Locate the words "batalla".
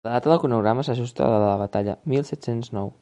1.63-1.97